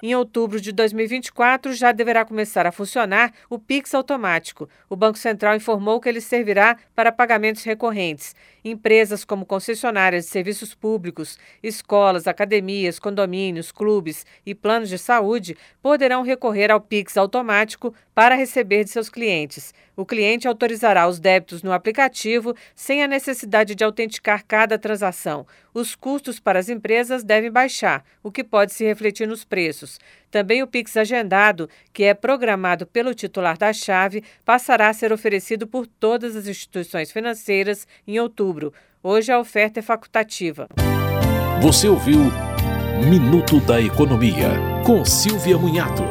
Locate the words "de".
0.60-0.70, 10.26-10.30, 14.88-14.98, 18.84-18.90, 23.74-23.82